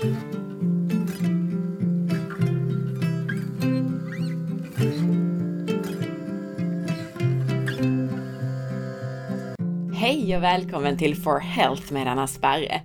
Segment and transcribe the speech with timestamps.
[0.00, 0.12] Hej
[10.36, 12.82] och välkommen till For Health med Anna Sparre.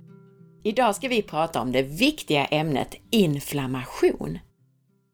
[0.64, 4.38] Idag ska vi prata om det viktiga ämnet inflammation.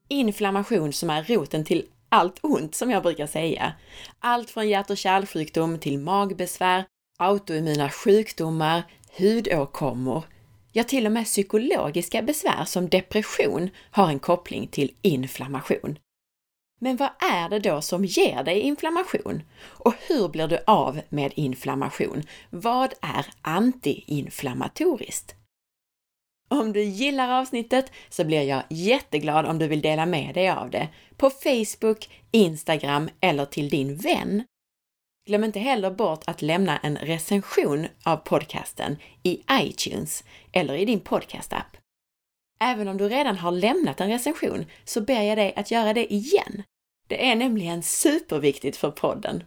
[0.08, 3.72] Inflammation som är roten till allt ont som jag brukar säga.
[4.18, 6.84] Allt från hjärt och kärlsjukdom till magbesvär,
[7.18, 8.82] autoimmuna sjukdomar,
[9.18, 10.24] hudåkommor,
[10.72, 15.98] ja till och med psykologiska besvär som depression har en koppling till inflammation.
[16.80, 19.42] Men vad är det då som ger dig inflammation?
[19.62, 22.22] Och hur blir du av med inflammation?
[22.50, 25.34] Vad är antiinflammatoriskt?
[26.48, 30.70] Om du gillar avsnittet så blir jag jätteglad om du vill dela med dig av
[30.70, 34.44] det på Facebook, Instagram eller till din vän.
[35.26, 41.00] Glöm inte heller bort att lämna en recension av podcasten i iTunes eller i din
[41.00, 41.76] podcastapp.
[42.60, 46.12] Även om du redan har lämnat en recension så ber jag dig att göra det
[46.12, 46.62] igen.
[47.06, 49.44] Det är nämligen superviktigt för podden.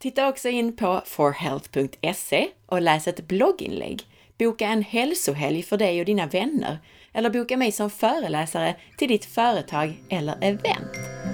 [0.00, 4.02] Titta också in på forhealth.se och läs ett blogginlägg.
[4.38, 6.78] Boka en hälsohelg för dig och dina vänner
[7.12, 11.27] eller boka mig som föreläsare till ditt företag eller event.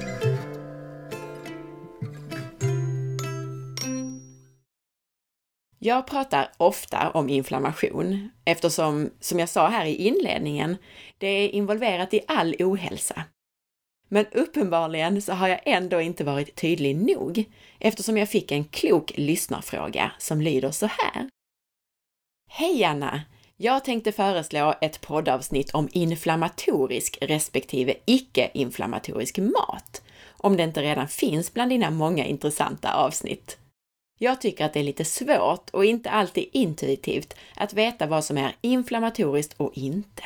[5.86, 10.76] Jag pratar ofta om inflammation eftersom, som jag sa här i inledningen,
[11.18, 13.24] det är involverat i all ohälsa.
[14.08, 17.44] Men uppenbarligen så har jag ändå inte varit tydlig nog
[17.78, 21.28] eftersom jag fick en klok lyssnarfråga som lyder så här.
[22.50, 23.22] Hej Anna!
[23.56, 30.02] Jag tänkte föreslå ett poddavsnitt om inflammatorisk respektive icke-inflammatorisk mat,
[30.36, 33.58] om det inte redan finns bland dina många intressanta avsnitt.
[34.18, 38.38] Jag tycker att det är lite svårt och inte alltid intuitivt att veta vad som
[38.38, 40.22] är inflammatoriskt och inte.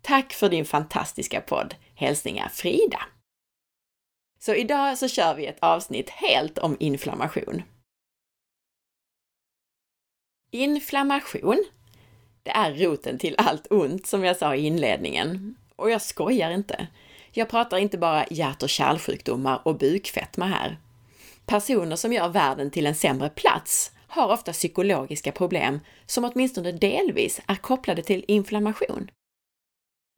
[0.00, 1.74] Tack för din fantastiska podd!
[1.94, 3.02] Hälsningar Frida!
[4.38, 7.62] Så idag så kör vi ett avsnitt helt om inflammation.
[10.50, 11.64] Inflammation,
[12.42, 15.56] det är roten till allt ont som jag sa i inledningen.
[15.76, 16.86] Och jag skojar inte.
[17.32, 20.78] Jag pratar inte bara hjärt och kärlsjukdomar och bukfetma här.
[21.46, 27.40] Personer som gör världen till en sämre plats har ofta psykologiska problem som åtminstone delvis
[27.46, 29.10] är kopplade till inflammation.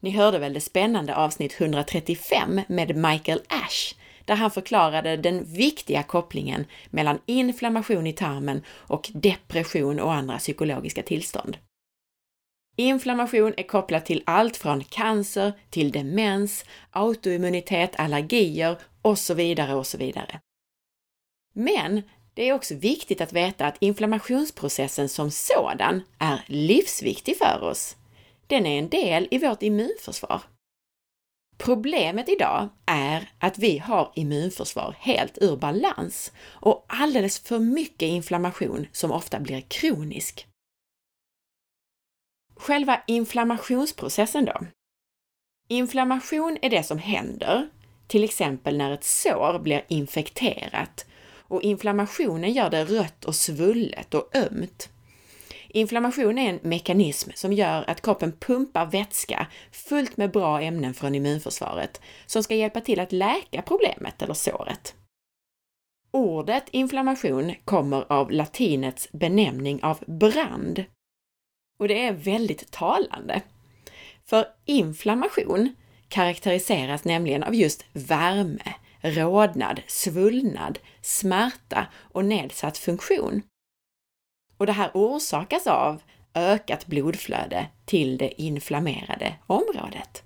[0.03, 3.95] Ni hörde väl det spännande avsnitt 135 med Michael Ash,
[4.25, 11.03] där han förklarade den viktiga kopplingen mellan inflammation i tarmen och depression och andra psykologiska
[11.03, 11.59] tillstånd.
[12.77, 19.87] Inflammation är kopplat till allt från cancer till demens, autoimmunitet, allergier och så vidare och
[19.87, 20.41] så vidare.
[21.59, 22.03] Men
[22.35, 27.97] det är också viktigt att veta att inflammationsprocessen som sådan är livsviktig för oss.
[28.47, 30.43] Den är en del i vårt immunförsvar.
[31.57, 38.87] Problemet idag är att vi har immunförsvar helt ur balans och alldeles för mycket inflammation
[38.93, 40.47] som ofta blir kronisk.
[42.57, 44.67] Själva inflammationsprocessen då?
[45.69, 47.69] Inflammation är det som händer,
[48.07, 51.05] till exempel när ett sår blir infekterat
[51.49, 54.91] och inflammationen gör det rött och svullet och ömt.
[55.69, 61.15] Inflammation är en mekanism som gör att kroppen pumpar vätska fullt med bra ämnen från
[61.15, 64.95] immunförsvaret som ska hjälpa till att läka problemet eller såret.
[66.11, 70.85] Ordet inflammation kommer av latinets benämning av brand.
[71.79, 73.43] Och det är väldigt talande.
[74.27, 75.75] För inflammation
[76.09, 83.43] karaktäriseras nämligen av just värme, rodnad, svullnad, smärta och nedsatt funktion.
[84.57, 86.03] Och det här orsakas av
[86.35, 90.23] ökat blodflöde till det inflammerade området.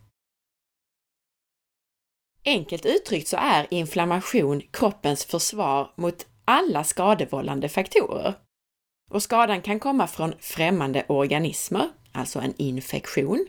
[2.45, 8.35] Enkelt uttryckt så är inflammation kroppens försvar mot alla skadevållande faktorer.
[9.11, 13.47] Och skadan kan komma från främmande organismer, alltså en infektion.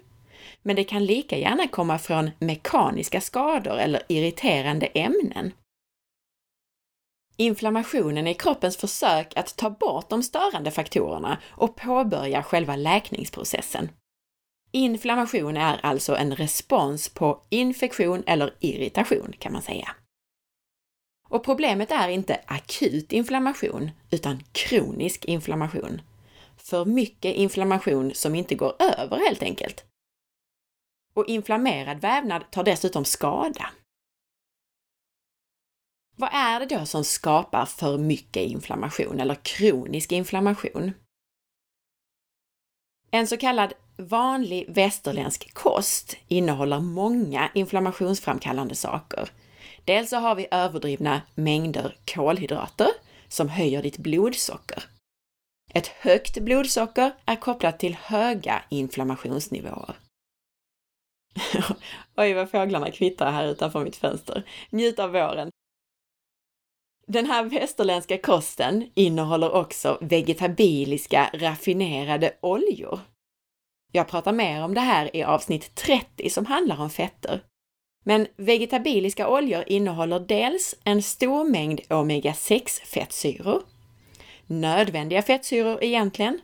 [0.63, 5.51] Men det kan lika gärna komma från mekaniska skador eller irriterande ämnen.
[7.37, 13.89] Inflammationen är kroppens försök att ta bort de störande faktorerna och påbörja själva läkningsprocessen.
[14.71, 19.95] Inflammation är alltså en respons på infektion eller irritation kan man säga.
[21.29, 26.01] Och problemet är inte akut inflammation, utan kronisk inflammation.
[26.57, 29.85] För mycket inflammation som inte går över helt enkelt.
[31.13, 33.69] Och inflammerad vävnad tar dessutom skada.
[36.15, 40.91] Vad är det då som skapar för mycket inflammation eller kronisk inflammation?
[43.11, 49.29] En så kallad vanlig västerländsk kost innehåller många inflammationsframkallande saker.
[49.85, 52.89] Dels så har vi överdrivna mängder kolhydrater
[53.27, 54.83] som höjer ditt blodsocker.
[55.73, 59.95] Ett högt blodsocker är kopplat till höga inflammationsnivåer.
[62.17, 64.43] Oj, vad fåglarna kvittrar här utanför mitt fönster.
[64.69, 65.49] Njut av våren!
[67.07, 72.99] Den här västerländska kosten innehåller också vegetabiliska raffinerade oljor.
[73.91, 77.43] Jag pratar mer om det här i avsnitt 30 som handlar om fetter.
[78.05, 83.63] Men vegetabiliska oljor innehåller dels en stor mängd omega-6 fettsyror,
[84.47, 86.39] nödvändiga fettsyror egentligen,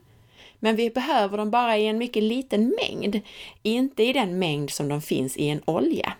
[0.60, 3.22] men vi behöver dem bara i en mycket liten mängd,
[3.62, 6.14] inte i den mängd som de finns i en olja.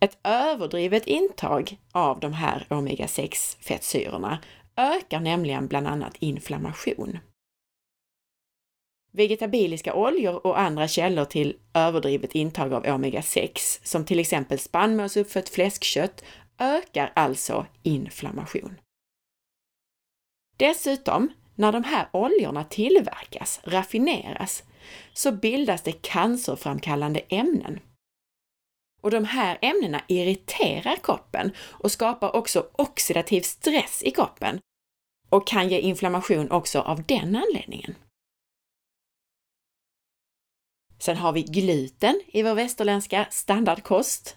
[0.00, 4.38] Ett överdrivet intag av de här omega-6 fettsyrorna
[4.76, 7.18] ökar nämligen bland annat inflammation.
[9.12, 16.24] Vegetabiliska oljor och andra källor till överdrivet intag av omega-6, som till exempel spannmålsuppfött fläskkött,
[16.58, 18.80] ökar alltså inflammation.
[20.56, 24.64] Dessutom, när de här oljorna tillverkas, raffineras,
[25.12, 27.80] så bildas det cancerframkallande ämnen.
[29.02, 34.58] Och de här ämnena irriterar kroppen och skapar också oxidativ stress i kroppen
[35.30, 37.94] och kan ge inflammation också av den anledningen.
[40.98, 44.36] Sen har vi gluten i vår västerländska standardkost.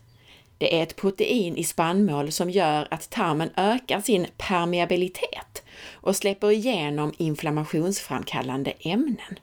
[0.58, 6.52] Det är ett protein i spannmål som gör att tarmen ökar sin permeabilitet och släpper
[6.52, 9.40] igenom inflammationsframkallande ämnen.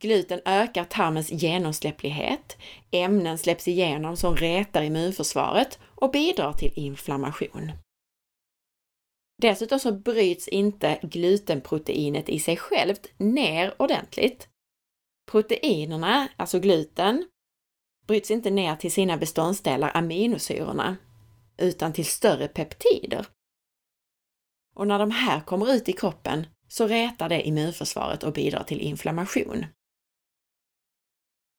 [0.00, 2.56] Gluten ökar tarmens genomsläpplighet,
[2.90, 7.72] ämnen släpps igenom som retar immunförsvaret och bidrar till inflammation.
[9.42, 14.48] Dessutom så bryts inte glutenproteinet i sig självt ner ordentligt,
[15.30, 17.28] Proteinerna, alltså gluten,
[18.06, 20.96] bryts inte ner till sina beståndsdelar aminosyrorna,
[21.58, 23.26] utan till större peptider.
[24.74, 28.80] Och när de här kommer ut i kroppen så retar det immunförsvaret och bidrar till
[28.80, 29.66] inflammation.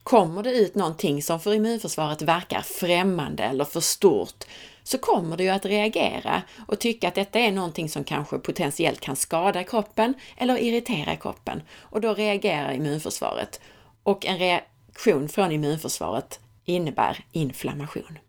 [0.04, 4.46] Kommer det ut någonting som för immunförsvaret verkar främmande eller för stort,
[4.84, 9.00] så kommer det ju att reagera och tycka att detta är någonting som kanske potentiellt
[9.00, 11.62] kan skada kroppen eller irritera kroppen.
[11.72, 13.62] Och då reagerar immunförsvaret.
[14.04, 18.20] Och en reaktion från immunförsvaret innebär inflammation.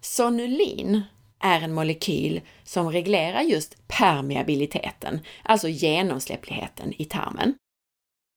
[0.00, 1.02] Sonulin
[1.44, 7.54] är en molekyl som reglerar just permeabiliteten, alltså genomsläppligheten i tarmen.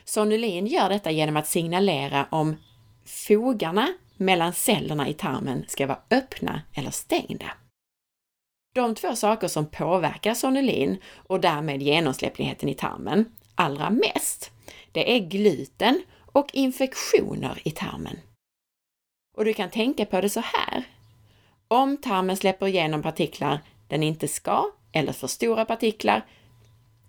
[0.06, 2.56] Sonulin gör detta genom att signalera om
[3.06, 7.52] fogarna mellan cellerna i tarmen ska vara öppna eller stängda.
[8.76, 13.26] De två saker som påverkar sonulin och därmed genomsläppligheten i tarmen
[13.56, 14.52] allra mest,
[14.92, 18.20] det är gluten och infektioner i tarmen.
[19.38, 20.97] Och du kan tänka på det så här.
[21.68, 26.26] Om tarmen släpper igenom partiklar den inte ska, eller för stora partiklar,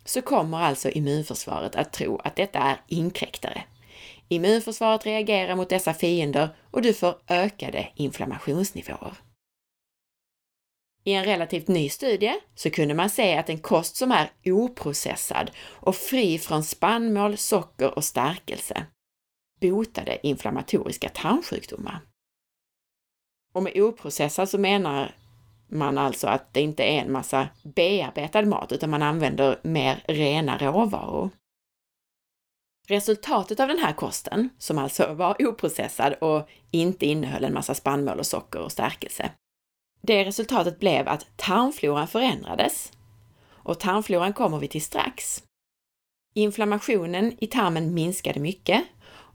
[0.04, 3.62] så kommer alltså immunförsvaret att tro att detta är inkräktare.
[4.28, 9.14] Immunförsvaret reagerar mot dessa fiender och du får ökade inflammationsnivåer.
[11.04, 15.50] I en relativt ny studie så kunde man se att en kost som är oprocessad
[15.60, 18.86] och fri från spannmål, socker och stärkelse
[19.60, 22.00] botade inflammatoriska tarmsjukdomar.
[23.54, 25.14] Och med oprocessad så menar
[25.68, 30.58] man alltså att det inte är en massa bearbetad mat, utan man använder mer rena
[30.58, 31.30] råvaror.
[32.88, 38.18] Resultatet av den här kosten, som alltså var oprocessad och inte innehöll en massa spannmål
[38.18, 39.30] och socker och stärkelse,
[40.00, 42.92] det resultatet blev att tarmfloran förändrades.
[43.48, 45.42] Och tarmfloran kommer vi till strax.
[46.34, 48.84] Inflammationen i tarmen minskade mycket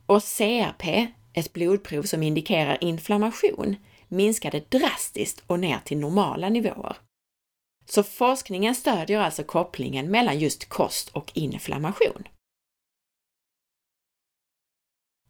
[0.05, 3.75] och CRP, ett blodprov som indikerar inflammation,
[4.13, 6.98] minskade drastiskt och ner till normala nivåer.
[7.86, 12.24] Så forskningen stödjer alltså kopplingen mellan just kost och inflammation.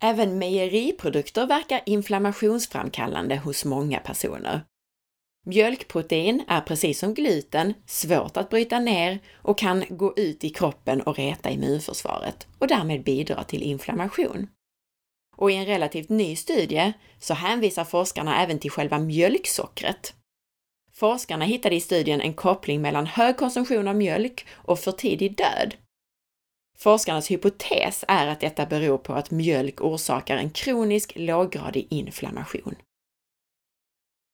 [0.01, 4.61] Även mejeriprodukter verkar inflammationsframkallande hos många personer.
[5.45, 11.01] Mjölkprotein är precis som gluten svårt att bryta ner och kan gå ut i kroppen
[11.01, 14.47] och reta immunförsvaret och därmed bidra till inflammation.
[15.35, 20.13] Och i en relativt ny studie så hänvisar forskarna även till själva mjölksockret.
[20.91, 25.75] Forskarna hittade i studien en koppling mellan hög konsumtion av mjölk och för tidig död.
[26.77, 32.75] Forskarnas hypotes är att detta beror på att mjölk orsakar en kronisk låggradig inflammation.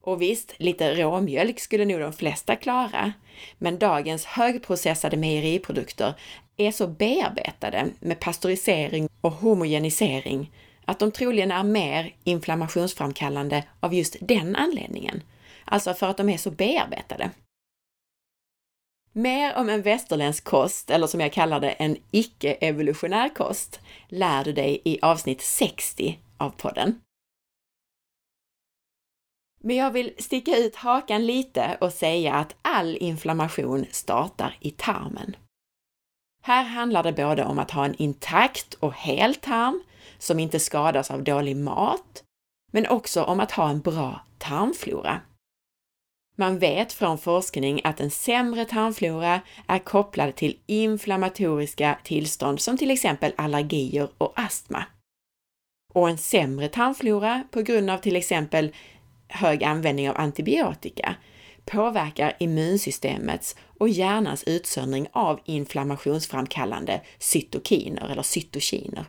[0.02, 3.12] Och visst, lite råmjölk skulle nog de flesta klara,
[3.58, 6.14] men dagens högprocessade mejeriprodukter
[6.56, 10.52] är så bearbetade med pastörisering och homogenisering
[10.90, 15.22] att de troligen är mer inflammationsframkallande av just den anledningen,
[15.64, 17.30] alltså för att de är så bearbetade.
[19.12, 24.52] Mer om en västerländsk kost, eller som jag kallar det, en icke-evolutionär kost, lär du
[24.52, 27.00] dig i avsnitt 60 av podden.
[29.62, 35.36] Men jag vill sticka ut hakan lite och säga att all inflammation startar i tarmen.
[36.42, 39.82] Här handlar det både om att ha en intakt och hel tarm
[40.20, 42.24] som inte skadas av dålig mat,
[42.72, 45.20] men också om att ha en bra tarmflora.
[46.36, 52.90] Man vet från forskning att en sämre tarmflora är kopplad till inflammatoriska tillstånd som till
[52.90, 54.84] exempel allergier och astma.
[55.92, 58.74] Och en sämre tarmflora på grund av till exempel
[59.28, 61.14] hög användning av antibiotika
[61.64, 69.04] påverkar immunsystemets och hjärnans utsöndring av inflammationsframkallande cytokiner eller cytokiner.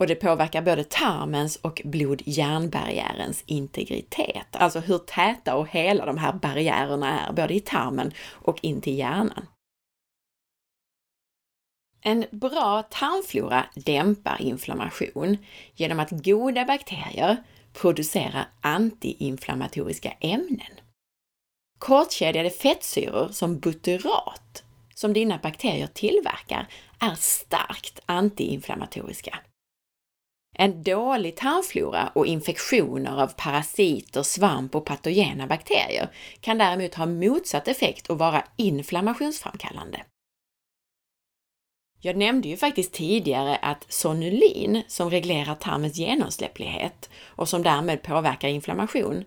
[0.00, 6.32] Och det påverkar både tarmens och blod-hjärnbarriärens integritet, alltså hur täta och hela de här
[6.32, 9.46] barriärerna är, både i tarmen och in till hjärnan.
[12.02, 15.36] En bra tarmflora dämpar inflammation
[15.74, 17.36] genom att goda bakterier
[17.72, 20.80] producerar antiinflammatoriska ämnen.
[21.78, 24.64] Kortkedjade fettsyror som butyrat,
[24.94, 26.66] som dina bakterier tillverkar,
[27.00, 29.38] är starkt antiinflammatoriska.
[30.60, 37.68] En dålig tarmflora och infektioner av parasiter, svamp och patogena bakterier kan däremot ha motsatt
[37.68, 40.04] effekt och vara inflammationsframkallande.
[42.00, 48.48] Jag nämnde ju faktiskt tidigare att sonulin, som reglerar tarmens genomsläpplighet och som därmed påverkar
[48.48, 49.24] inflammation,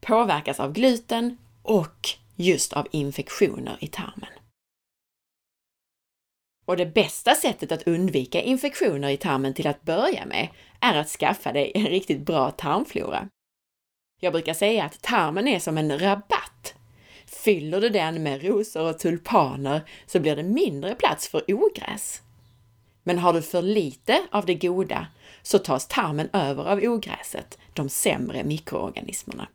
[0.00, 4.39] påverkas av gluten och just av infektioner i tarmen.
[6.70, 10.48] Och det bästa sättet att undvika infektioner i tarmen till att börja med
[10.80, 13.28] är att skaffa dig en riktigt bra tarmflora.
[14.20, 16.74] Jag brukar säga att tarmen är som en rabatt.
[17.26, 22.22] Fyller du den med rosor och tulpaner så blir det mindre plats för ogräs.
[23.02, 25.06] Men har du för lite av det goda
[25.42, 29.48] så tas tarmen över av ogräset, de sämre mikroorganismerna.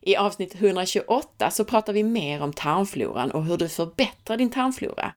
[0.00, 5.12] I avsnitt 128 så pratar vi mer om tarmfloran och hur du förbättrar din tarmflora.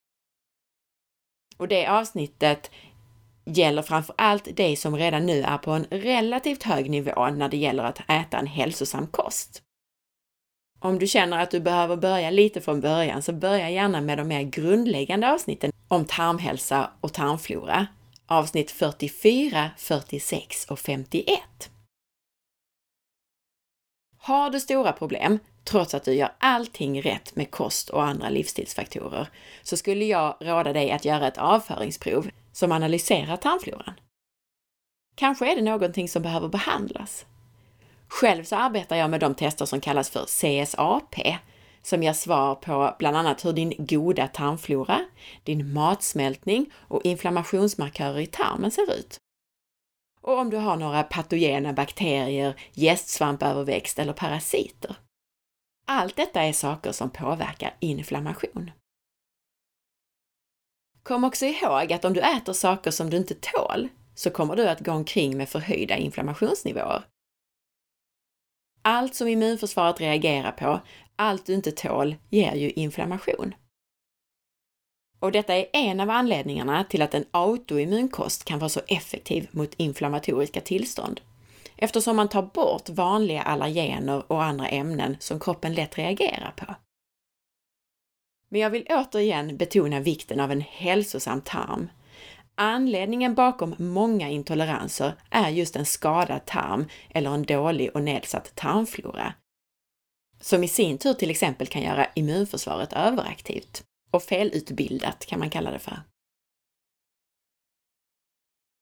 [1.62, 2.72] Och det avsnittet
[3.46, 7.58] gäller framför allt dig som redan nu är på en relativt hög nivå när det
[7.58, 9.62] gäller att äta en hälsosam kost.
[10.80, 14.28] Om du känner att du behöver börja lite från början så börja gärna med de
[14.28, 17.88] mer grundläggande avsnitten om tarmhälsa och tarmflora.
[18.26, 21.40] Avsnitt 44, 46 och 51.
[24.18, 29.28] Har du stora problem, trots att du gör allting rätt med kost och andra livsstilsfaktorer,
[29.64, 33.94] så skulle jag råda dig att göra ett avföringsprov som analyserar tarmfloran.
[35.16, 37.26] Kanske är det någonting som behöver behandlas.
[38.08, 41.16] Själv så arbetar jag med de tester som kallas för CSAP,
[41.84, 45.06] som ger svar på bland annat hur din goda tarmflora,
[45.44, 49.18] din matsmältning och inflammationsmarkörer i tarmen ser ut.
[50.22, 54.96] Och om du har några patogena bakterier, gästsvampöverväxt eller parasiter.
[55.86, 58.72] Allt detta är saker som påverkar inflammation.
[61.04, 64.70] Kom också ihåg att om du äter saker som du inte tål så kommer du
[64.70, 67.04] att gå omkring med förhöjda inflammationsnivåer.
[68.82, 70.80] Allt som immunförsvaret reagerar på,
[71.16, 73.56] allt du inte tål, ger ju inflammation.
[75.20, 79.74] Och detta är en av anledningarna till att en autoimmunkost kan vara så effektiv mot
[79.74, 81.22] inflammatoriska tillstånd.
[81.84, 86.76] Eftersom man tar bort vanliga allergener och andra ämnen som kroppen lätt reagerar på.
[88.50, 91.90] Men jag vill återigen betona vikten av en hälsosam tarm.
[92.56, 99.34] Anledningen bakom många intoleranser är just en skadad tarm eller en dålig och nedsatt tarmflora,
[100.42, 105.72] som i sin tur till exempel kan göra immunförsvaret överaktivt och felutbildat kan man kalla
[105.72, 106.00] det för.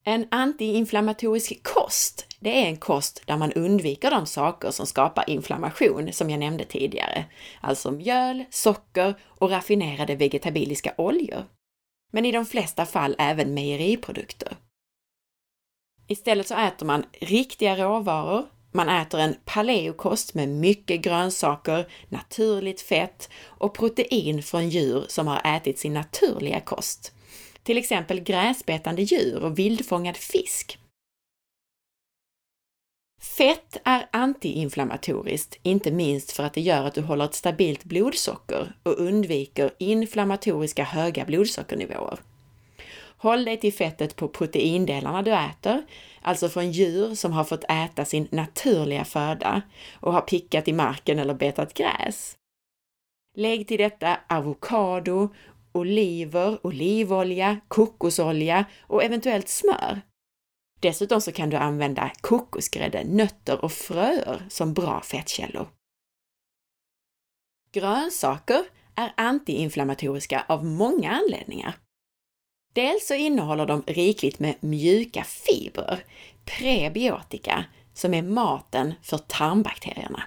[0.03, 6.13] En antiinflammatorisk kost, det är en kost där man undviker de saker som skapar inflammation,
[6.13, 7.25] som jag nämnde tidigare,
[7.61, 11.45] alltså mjöl, socker och raffinerade vegetabiliska oljor.
[12.11, 14.57] Men i de flesta fall även mejeriprodukter.
[16.07, 23.29] Istället så äter man riktiga råvaror, man äter en paleokost med mycket grönsaker, naturligt fett
[23.45, 27.13] och protein från djur som har ätit sin naturliga kost
[27.69, 30.79] till exempel gräsbetande djur och vildfångad fisk.
[33.37, 38.75] Fett är antiinflammatoriskt, inte minst för att det gör att du håller ett stabilt blodsocker
[38.83, 42.19] och undviker inflammatoriska höga blodsockernivåer.
[43.17, 45.83] Håll dig till fettet på proteindelarna du äter,
[46.21, 49.61] alltså från djur som har fått äta sin naturliga föda
[49.93, 52.35] och har pickat i marken eller betat gräs.
[53.35, 55.29] Lägg till detta avokado,
[55.79, 60.01] oliver, olivolja, kokosolja och eventuellt smör.
[60.79, 65.67] Dessutom så kan du använda kokosgrädde, nötter och fröer som bra fettkällor.
[67.71, 71.73] Grönsaker är antiinflammatoriska av många anledningar.
[72.73, 76.03] Dels så innehåller de rikligt med mjuka fibrer,
[76.45, 80.23] prebiotika, som är maten för tarmbakterierna.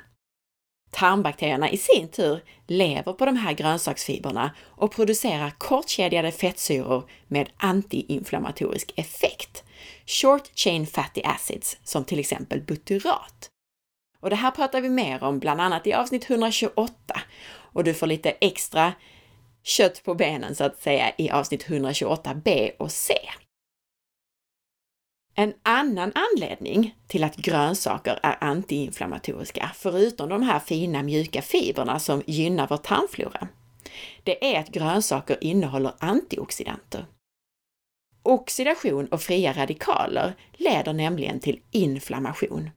[0.93, 8.93] Tarmbakterierna i sin tur lever på de här grönsaksfibrerna och producerar kortkedjade fettsyror med antiinflammatorisk
[8.97, 9.65] effekt.
[10.07, 13.51] Short chain fatty acids, som till exempel butyrat.
[14.21, 16.95] Och det här pratar vi mer om bland annat i avsnitt 128
[17.73, 18.93] och du får lite extra
[19.63, 23.15] kött på benen så att säga i avsnitt 128b och c.
[25.35, 32.23] En annan anledning till att grönsaker är antiinflammatoriska, förutom de här fina mjuka fibrerna som
[32.27, 33.49] gynnar vår tarmflora,
[34.23, 37.07] det är att grönsaker innehåller antioxidanter.
[38.23, 42.71] Oxidation och fria radikaler leder nämligen till inflammation.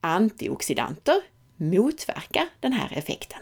[0.00, 1.22] Antioxidanter
[1.56, 3.40] motverkar den här effekten.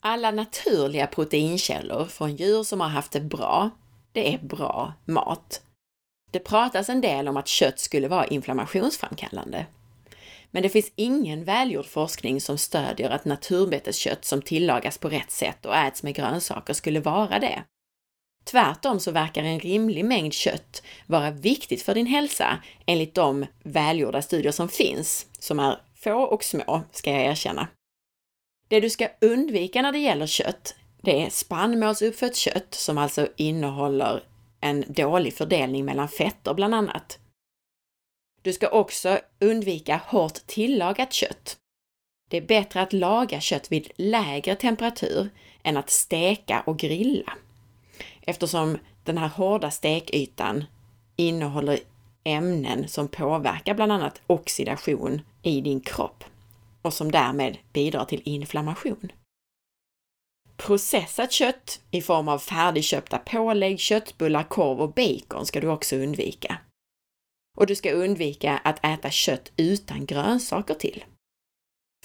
[0.00, 3.70] Alla naturliga proteinkällor från djur som har haft det bra,
[4.12, 5.62] det är bra mat.
[6.30, 9.66] Det pratas en del om att kött skulle vara inflammationsframkallande.
[10.50, 15.66] Men det finns ingen välgjord forskning som stödjer att naturbeteskött som tillagas på rätt sätt
[15.66, 17.62] och äts med grönsaker skulle vara det.
[18.44, 24.22] Tvärtom så verkar en rimlig mängd kött vara viktigt för din hälsa enligt de välgjorda
[24.22, 27.68] studier som finns, som är få och små, ska jag erkänna.
[28.68, 34.22] Det du ska undvika när det gäller kött, det är spannmålsuppfött kött som alltså innehåller
[34.60, 37.18] en dålig fördelning mellan fetter bland annat.
[38.42, 41.56] Du ska också undvika hårt tillagat kött.
[42.30, 45.28] Det är bättre att laga kött vid lägre temperatur
[45.62, 47.32] än att steka och grilla.
[48.20, 50.64] Eftersom den här hårda stekytan
[51.16, 51.78] innehåller
[52.24, 56.24] ämnen som påverkar bland annat oxidation i din kropp
[56.82, 59.12] och som därmed bidrar till inflammation.
[60.58, 66.58] Processat kött i form av färdigköpta pålägg, köttbullar, korv och bacon ska du också undvika.
[67.56, 71.04] Och du ska undvika att äta kött utan grönsaker till.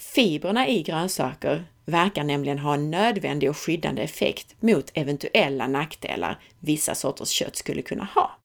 [0.02, 6.94] Fibrerna i grönsaker verkar nämligen ha en nödvändig och skyddande effekt mot eventuella nackdelar vissa
[6.94, 8.38] sorters kött skulle kunna ha.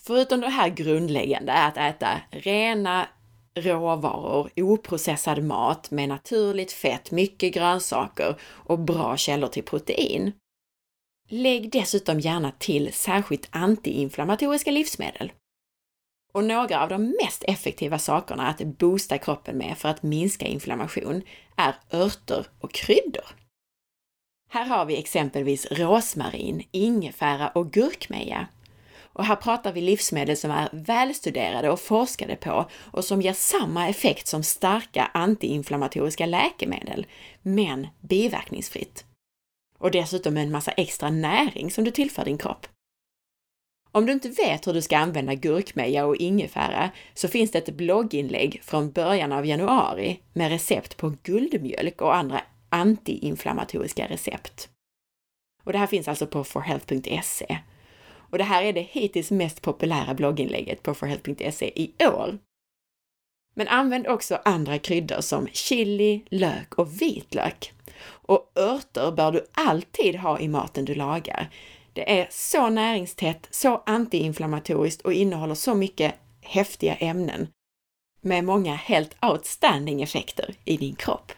[0.00, 3.08] Förutom det här grundläggande, att äta rena
[3.54, 10.32] råvaror, oprocessad mat med naturligt fett, mycket grönsaker och bra källor till protein.
[11.28, 15.32] Lägg dessutom gärna till särskilt antiinflammatoriska livsmedel.
[16.32, 21.22] Och några av de mest effektiva sakerna att boosta kroppen med för att minska inflammation
[21.56, 23.24] är örter och kryddor.
[24.50, 28.46] Här har vi exempelvis rosmarin, ingefära och gurkmeja
[29.14, 33.88] och här pratar vi livsmedel som är välstuderade och forskade på och som ger samma
[33.88, 37.06] effekt som starka antiinflammatoriska läkemedel,
[37.42, 39.04] men biverkningsfritt.
[39.78, 42.66] Och dessutom en massa extra näring som du tillför din kropp.
[43.92, 47.76] Om du inte vet hur du ska använda gurkmeja och ingefära så finns det ett
[47.76, 54.68] blogginlägg från början av januari med recept på guldmjölk och andra antiinflammatoriska recept.
[55.64, 57.58] Och det här finns alltså på forhealth.se
[58.34, 62.38] och det här är det hittills mest populära blogginlägget på forhealth.se i år.
[63.54, 67.72] Men använd också andra kryddor som chili, lök och vitlök.
[68.04, 71.50] Och örter bör du alltid ha i maten du lagar.
[71.92, 77.48] Det är så näringstätt, så antiinflammatoriskt och innehåller så mycket häftiga ämnen
[78.20, 81.32] med många helt outstanding effekter i din kropp.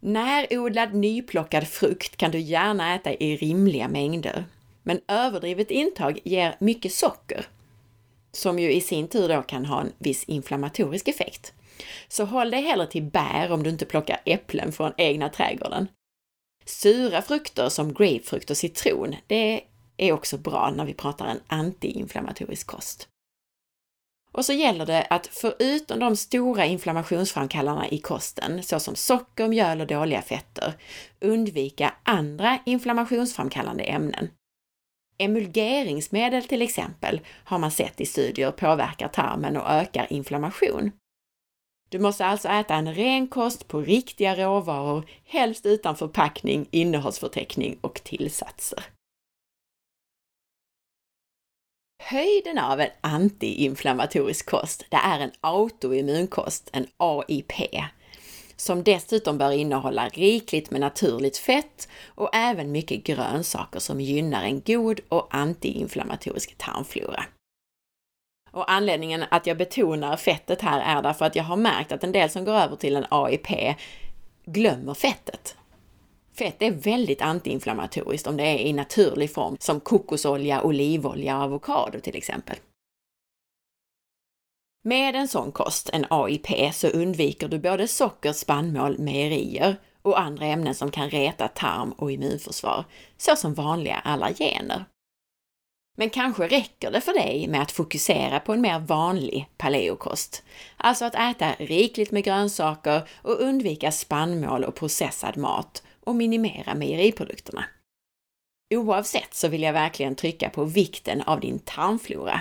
[0.00, 4.44] Närodlad nyplockad frukt kan du gärna äta i rimliga mängder.
[4.82, 7.46] Men överdrivet intag ger mycket socker,
[8.32, 11.52] som ju i sin tur då kan ha en viss inflammatorisk effekt.
[12.08, 15.88] Så håll dig hellre till bär om du inte plockar äpplen från egna trädgården.
[16.64, 19.64] Sura frukter som grapefrukt och citron, det
[19.96, 23.08] är också bra när vi pratar en antiinflammatorisk kost.
[24.32, 29.86] Och så gäller det att förutom de stora inflammationsframkallarna i kosten, såsom socker, mjöl och
[29.86, 30.72] dåliga fetter,
[31.20, 34.28] undvika andra inflammationsframkallande ämnen.
[35.22, 40.92] Emulgeringsmedel till exempel har man sett i studier påverkar tarmen och ökar inflammation.
[41.88, 47.94] Du måste alltså äta en ren kost på riktiga råvaror, helst utan förpackning, innehållsförteckning och
[48.04, 48.84] tillsatser.
[52.02, 57.52] Höjden av en antiinflammatorisk kost, det är en autoimmunkost, en AIP,
[58.62, 64.60] som dessutom bör innehålla rikligt med naturligt fett och även mycket grönsaker som gynnar en
[64.60, 67.24] god och antiinflammatorisk tarmflora.
[68.50, 72.12] Och anledningen att jag betonar fettet här är därför att jag har märkt att en
[72.12, 73.76] del som går över till en AIP
[74.44, 75.56] glömmer fettet.
[76.38, 82.00] Fett är väldigt antiinflammatoriskt om det är i naturlig form, som kokosolja, olivolja och avokado
[82.00, 82.56] till exempel.
[84.84, 90.46] Med en sån kost, en AIP, så undviker du både socker, spannmål, mejerier och andra
[90.46, 92.84] ämnen som kan reta tarm och immunförsvar,
[93.16, 94.84] såsom vanliga allergener.
[95.96, 100.42] Men kanske räcker det för dig med att fokusera på en mer vanlig paleokost,
[100.76, 107.64] alltså att äta rikligt med grönsaker och undvika spannmål och processad mat och minimera mejeriprodukterna.
[108.74, 112.40] Oavsett så vill jag verkligen trycka på vikten av din tarmflora.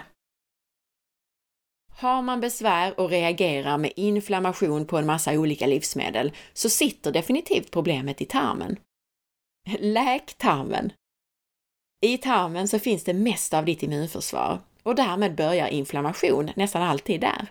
[2.01, 7.71] Har man besvär och reagerar med inflammation på en massa olika livsmedel så sitter definitivt
[7.71, 8.79] problemet i tarmen.
[9.79, 10.93] Läk tarmen!
[12.01, 17.21] I tarmen så finns det mesta av ditt immunförsvar och därmed börjar inflammation nästan alltid
[17.21, 17.47] där.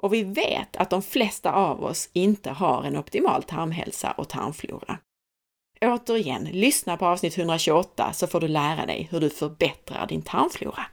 [0.00, 4.98] Och vi vet att de flesta av oss inte har en optimal tarmhälsa och tarmflora.
[5.80, 10.86] Återigen, lyssna på avsnitt 128 så får du lära dig hur du förbättrar din tarmflora.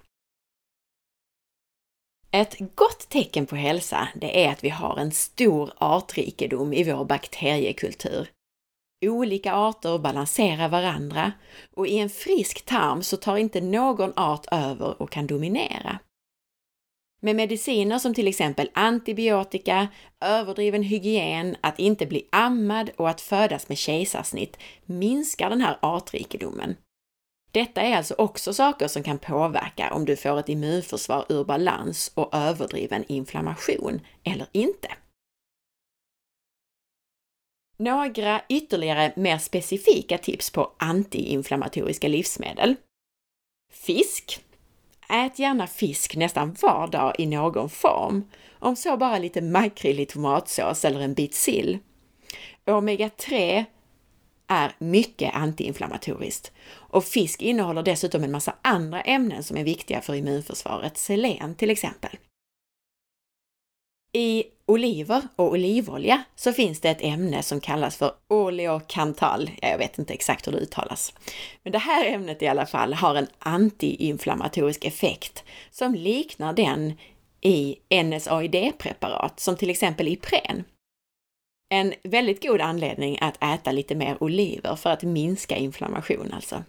[2.32, 7.06] Ett gott tecken på hälsa, det är att vi har en stor artrikedom i vår
[7.06, 8.28] bakteriekultur.
[9.06, 11.32] Olika arter balanserar varandra
[11.76, 16.00] och i en frisk tarm så tar inte någon art över och kan dominera.
[17.22, 19.88] Med mediciner som till exempel antibiotika,
[20.22, 26.76] överdriven hygien, att inte bli ammad och att födas med kejsarsnitt minskar den här artrikedomen.
[27.52, 32.12] Detta är alltså också saker som kan påverka om du får ett immunförsvar ur balans
[32.16, 34.90] och överdriven inflammation eller inte.
[37.78, 42.76] Några ytterligare mer specifika tips på antiinflammatoriska livsmedel.
[43.72, 44.42] Fisk.
[45.10, 48.24] Ät gärna fisk nästan var dag i någon form.
[48.60, 51.78] Om så bara lite makrill i tomatsås eller en bit sill.
[52.66, 53.66] Omega-3
[54.48, 56.52] är mycket antiinflammatoriskt
[56.90, 61.70] och fisk innehåller dessutom en massa andra ämnen som är viktiga för immunförsvaret, selen till
[61.70, 62.18] exempel.
[64.14, 69.52] I oliver och olivolja så finns det ett ämne som kallas för oleokantal.
[69.62, 71.14] Jag vet inte exakt hur det uttalas.
[71.64, 76.94] Men det här ämnet i alla fall har en antiinflammatorisk effekt som liknar den
[77.42, 80.64] i NSAID-preparat som till exempel Ipren.
[81.74, 86.64] En väldigt god anledning att äta lite mer oliver för att minska inflammation alltså.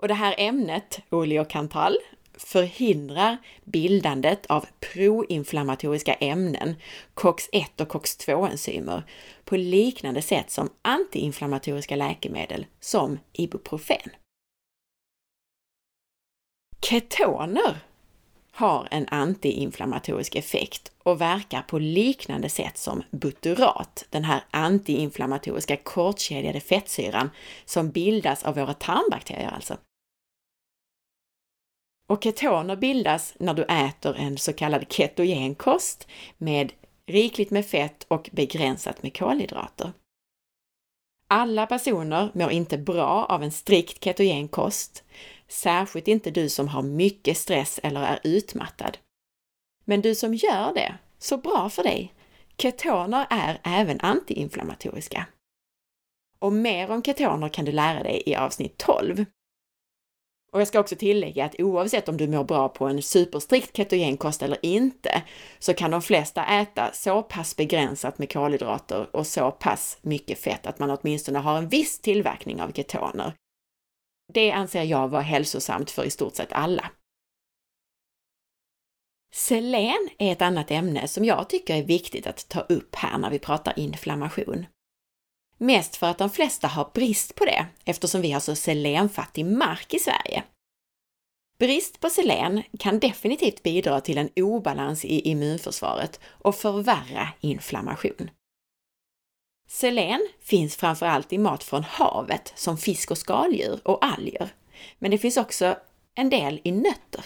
[0.00, 1.96] Och det här ämnet, oleokantal,
[2.34, 6.74] förhindrar bildandet av proinflammatoriska ämnen,
[7.14, 9.02] COX-1 och COX-2-enzymer,
[9.44, 14.10] på liknande sätt som antiinflammatoriska läkemedel som Ibuprofen.
[16.82, 17.78] Ketoner
[18.52, 26.60] har en antiinflammatorisk effekt och verkar på liknande sätt som butyrat, den här antiinflammatoriska kortkedjade
[26.60, 27.30] fettsyran
[27.64, 29.76] som bildas av våra tarmbakterier alltså.
[32.10, 36.72] Och ketoner bildas när du äter en så kallad ketogenkost med
[37.06, 39.92] rikligt med fett och begränsat med kolhydrater.
[41.28, 45.04] Alla personer mår inte bra av en strikt ketogenkost,
[45.48, 48.98] särskilt inte du som har mycket stress eller är utmattad.
[49.84, 52.14] Men du som gör det, så bra för dig!
[52.58, 55.26] Ketoner är även antiinflammatoriska.
[56.38, 59.24] Och mer om ketoner kan du lära dig i avsnitt 12.
[60.52, 64.42] Och jag ska också tillägga att oavsett om du mår bra på en superstrikt ketogenkost
[64.42, 65.22] eller inte,
[65.58, 70.66] så kan de flesta äta så pass begränsat med kolhydrater och så pass mycket fett
[70.66, 73.32] att man åtminstone har en viss tillverkning av ketoner.
[74.32, 76.90] Det anser jag vara hälsosamt för i stort sett alla.
[79.34, 83.30] Selen är ett annat ämne som jag tycker är viktigt att ta upp här när
[83.30, 84.66] vi pratar inflammation.
[85.62, 89.94] Mest för att de flesta har brist på det eftersom vi har så selenfattig mark
[89.94, 90.42] i Sverige.
[91.58, 98.30] Brist på selen kan definitivt bidra till en obalans i immunförsvaret och förvärra inflammation.
[99.68, 104.48] Selen finns framför allt i mat från havet som fisk och skaldjur och alger.
[104.98, 105.76] Men det finns också
[106.14, 107.24] en del i nötter.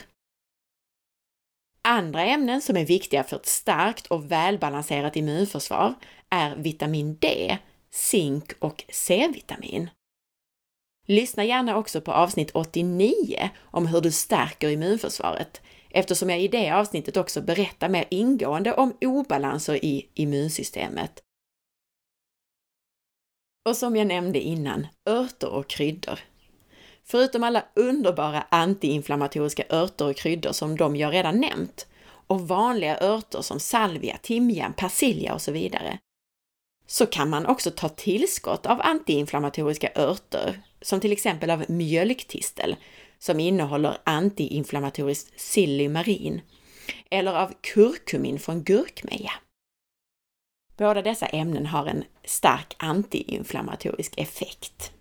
[1.83, 5.95] Andra ämnen som är viktiga för ett starkt och välbalanserat immunförsvar
[6.31, 7.59] är vitamin D,
[7.95, 9.91] zink och C-vitamin.
[11.07, 16.71] Lyssna gärna också på avsnitt 89 om hur du stärker immunförsvaret, eftersom jag i det
[16.71, 21.23] avsnittet också berättar mer ingående om obalanser i immunsystemet.
[23.69, 26.19] Och som jag nämnde innan, örter och kryddor.
[27.05, 31.87] Förutom alla underbara antiinflammatoriska örter och kryddor som de jag redan nämnt,
[32.27, 35.99] och vanliga örter som salvia, timjan, persilja och så vidare,
[36.87, 42.77] så kan man också ta tillskott av antiinflammatoriska örter, som till exempel av mjölktistel,
[43.19, 46.41] som innehåller antiinflammatoriskt silymarin,
[47.11, 49.33] eller av kurkumin från gurkmeja.
[50.77, 54.93] Båda dessa ämnen har en stark antiinflammatorisk effekt.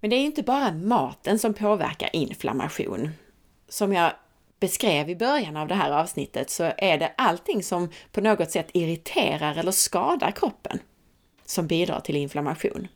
[0.00, 3.10] Men det är inte bara maten som påverkar inflammation.
[3.68, 4.12] Som jag
[4.62, 8.70] beskrev i början av det här avsnittet så är det allting som på något sätt
[8.72, 10.78] irriterar eller skadar kroppen
[11.46, 12.88] som bidrar till inflammation.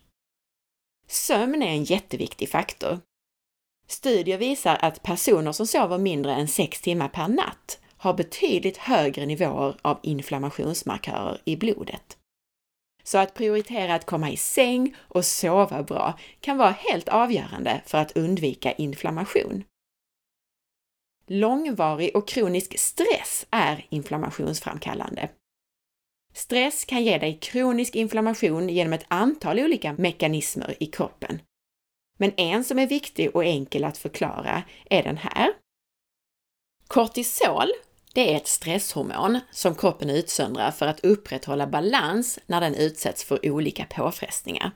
[1.09, 2.99] Sömn är en jätteviktig faktor.
[3.89, 9.27] Studier visar att personer som sover mindre än 6 timmar per natt har betydligt högre
[9.27, 12.17] nivåer av inflammationsmarkörer i blodet.
[13.05, 17.99] Så att prioritera att komma i säng och sova bra kan vara helt avgörande för
[17.99, 19.65] att undvika inflammation.
[21.29, 25.29] Långvarig och kronisk stress är inflammationsframkallande.
[26.35, 31.43] Stress kan ge dig kronisk inflammation genom ett antal olika mekanismer i kroppen.
[32.19, 35.53] Men en som är viktig och enkel att förklara är den här.
[36.87, 37.73] Kortisol,
[38.15, 43.51] det är ett stresshormon som kroppen utsöndrar för att upprätthålla balans när den utsätts för
[43.51, 44.71] olika påfrestningar.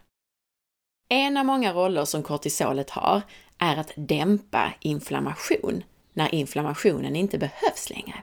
[1.09, 3.23] En av många roller som kortisolet har
[3.59, 8.23] är att dämpa inflammation när inflammationen inte behövs längre.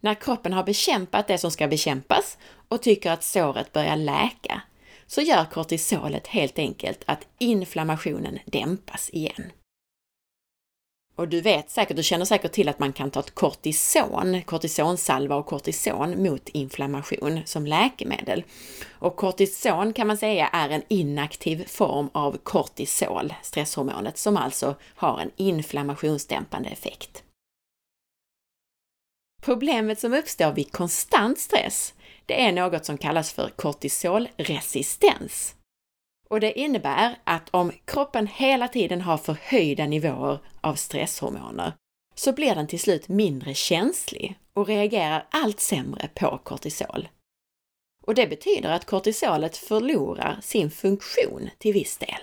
[0.00, 2.38] När kroppen har bekämpat det som ska bekämpas
[2.68, 4.62] och tycker att såret börjar läka,
[5.06, 9.52] så gör kortisolet helt enkelt att inflammationen dämpas igen.
[11.18, 15.36] Och du vet säkert, du känner säkert till att man kan ta ett kortison, kortisonsalva
[15.36, 18.44] och kortison mot inflammation som läkemedel.
[18.90, 25.20] Och kortison kan man säga är en inaktiv form av kortisol, stresshormonet, som alltså har
[25.20, 27.22] en inflammationsdämpande effekt.
[29.42, 31.94] Problemet som uppstår vid konstant stress,
[32.26, 35.54] det är något som kallas för kortisolresistens.
[36.30, 41.72] Och det innebär att om kroppen hela tiden har förhöjda nivåer av stresshormoner
[42.14, 47.08] så blir den till slut mindre känslig och reagerar allt sämre på kortisol.
[48.02, 52.20] Och det betyder att kortisolet förlorar sin funktion till viss del.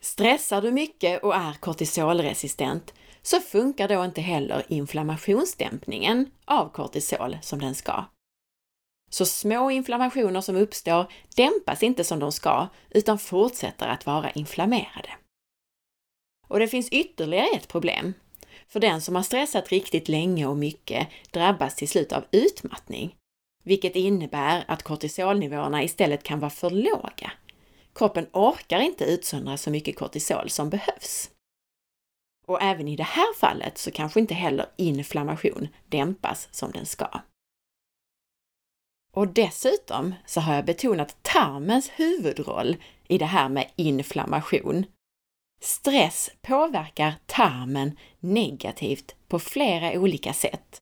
[0.00, 7.60] Stressar du mycket och är kortisolresistent så funkar då inte heller inflammationsdämpningen av kortisol som
[7.60, 8.04] den ska.
[9.12, 15.10] Så små inflammationer som uppstår dämpas inte som de ska, utan fortsätter att vara inflammerade.
[16.48, 18.14] Och det finns ytterligare ett problem.
[18.68, 23.16] För den som har stressat riktigt länge och mycket drabbas till slut av utmattning,
[23.64, 27.32] vilket innebär att kortisolnivåerna istället kan vara för låga.
[27.94, 31.30] Kroppen orkar inte utsöndra så mycket kortisol som behövs.
[32.46, 37.20] Och även i det här fallet så kanske inte heller inflammation dämpas som den ska.
[39.16, 42.76] Och dessutom så har jag betonat tarmens huvudroll
[43.08, 44.86] i det här med inflammation.
[45.60, 50.78] Stress påverkar tarmen negativt på flera olika sätt.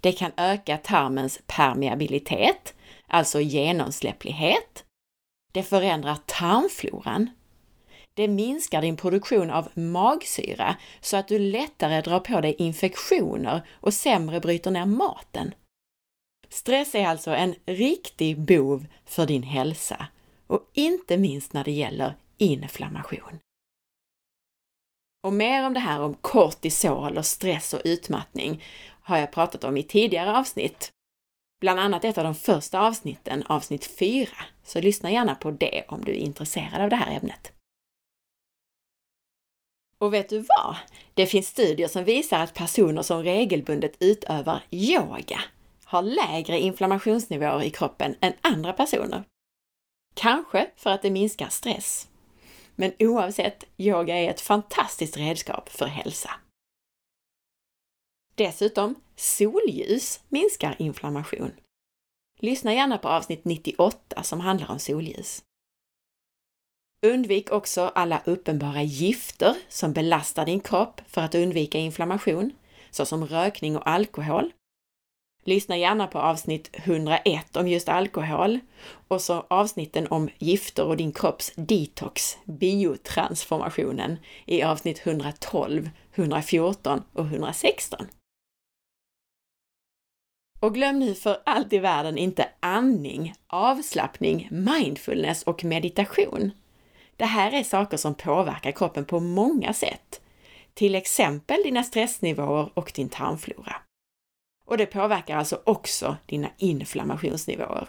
[0.00, 2.74] Det kan öka tarmens permeabilitet,
[3.06, 4.84] alltså genomsläpplighet.
[5.52, 7.30] Det förändrar tarmfloran.
[8.14, 13.94] Det minskar din produktion av magsyra så att du lättare drar på dig infektioner och
[13.94, 15.54] sämre bryter ner maten.
[16.48, 20.06] Stress är alltså en riktig bov för din hälsa
[20.46, 23.38] och inte minst när det gäller inflammation.
[25.22, 28.62] Och mer om det här om kortisol och stress och utmattning
[29.00, 30.92] har jag pratat om i tidigare avsnitt.
[31.60, 34.28] Bland annat ett av de första avsnitten, avsnitt 4.
[34.64, 37.52] Så lyssna gärna på det om du är intresserad av det här ämnet.
[39.98, 40.76] Och vet du vad?
[41.14, 45.40] Det finns studier som visar att personer som regelbundet utövar yoga
[45.88, 49.24] har lägre inflammationsnivåer i kroppen än andra personer.
[50.14, 52.08] Kanske för att det minskar stress.
[52.74, 56.30] Men oavsett, yoga är ett fantastiskt redskap för hälsa.
[58.34, 61.52] Dessutom, solljus minskar inflammation.
[62.40, 65.42] Lyssna gärna på avsnitt 98 som handlar om solljus.
[67.06, 72.52] Undvik också alla uppenbara gifter som belastar din kropp för att undvika inflammation,
[72.90, 74.52] såsom rökning och alkohol.
[75.48, 78.58] Lyssna gärna på avsnitt 101 om just alkohol
[79.08, 87.24] och så avsnitten om gifter och din kropps detox, biotransformationen, i avsnitt 112, 114 och
[87.24, 88.06] 116.
[90.60, 96.50] Och glöm nu för allt i världen inte andning, avslappning, mindfulness och meditation.
[97.16, 100.20] Det här är saker som påverkar kroppen på många sätt.
[100.74, 103.76] Till exempel dina stressnivåer och din tarmflora.
[104.68, 107.88] Och det påverkar alltså också dina inflammationsnivåer.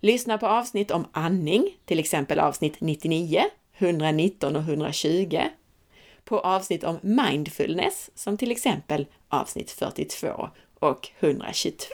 [0.00, 3.42] Lyssna på avsnitt om andning, till exempel avsnitt 99,
[3.76, 5.40] 119 och 120.
[6.24, 11.86] På avsnitt om mindfulness, som till exempel avsnitt 42 och 122.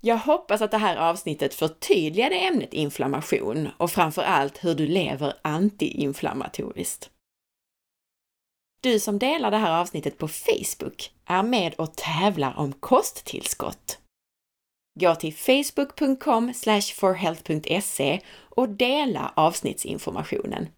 [0.00, 5.34] Jag hoppas att det här avsnittet förtydligade ämnet inflammation och framför allt hur du lever
[5.42, 7.11] antiinflammatoriskt.
[8.82, 13.98] Du som delar det här avsnittet på Facebook är med och tävlar om kosttillskott.
[15.00, 16.52] Gå till facebook.com
[16.94, 20.68] forhealth.se och dela avsnittsinformationen.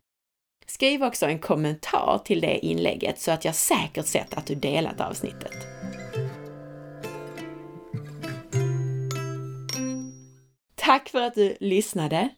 [0.67, 5.01] Skriv också en kommentar till det inlägget så att jag säkert sett att du delat
[5.01, 5.55] avsnittet.
[10.75, 12.29] Tack för att du lyssnade!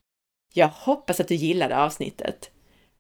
[0.55, 2.51] Jag hoppas att du gillade avsnittet.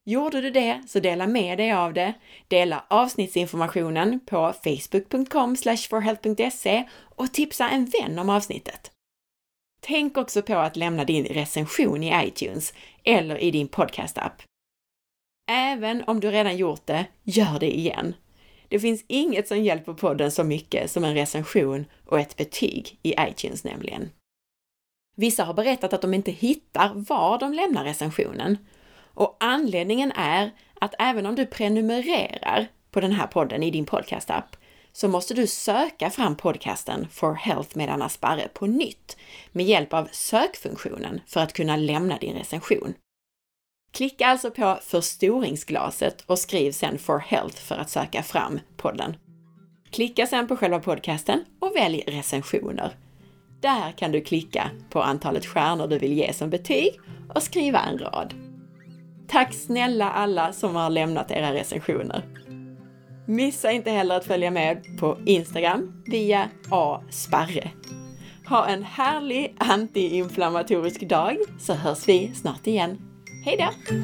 [0.08, 2.14] Gjorde du det, så dela med dig av det.
[2.48, 5.56] Dela avsnittsinformationen på facebook.com
[5.90, 8.90] forhealth.se och tipsa en vän om avsnittet.
[9.80, 14.42] Tänk också på att lämna din recension i iTunes eller i din podcastapp.
[15.50, 18.14] Även om du redan gjort det, gör det igen.
[18.68, 23.14] Det finns inget som hjälper podden så mycket som en recension och ett betyg i
[23.18, 24.10] iTunes nämligen.
[25.16, 28.58] Vissa har berättat att de inte hittar var de lämnar recensionen.
[29.16, 30.50] Och anledningen är
[30.80, 34.56] att även om du prenumererar på den här podden i din podcastapp
[34.92, 39.16] så måste du söka fram podcasten For Health med Anna Sparre på nytt
[39.52, 42.94] med hjälp av sökfunktionen för att kunna lämna din recension.
[43.92, 49.16] Klicka alltså på förstoringsglaset och skriv sedan For Health för att söka fram podden.
[49.90, 52.96] Klicka sedan på själva podcasten och välj recensioner.
[53.60, 57.00] Där kan du klicka på antalet stjärnor du vill ge som betyg
[57.34, 58.45] och skriva en rad.
[59.28, 62.22] Tack snälla alla som har lämnat era recensioner!
[63.26, 67.70] Missa inte heller att följa med på Instagram via asparre.
[68.48, 72.98] Ha en härlig antiinflammatorisk dag så hörs vi snart igen.
[73.44, 73.96] Hej då!